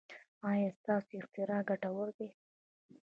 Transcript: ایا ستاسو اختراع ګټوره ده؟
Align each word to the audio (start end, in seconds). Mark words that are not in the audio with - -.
ایا 0.49 0.69
ستاسو 0.79 1.11
اختراع 1.21 1.61
ګټوره 1.69 2.13
ده؟ 2.17 2.27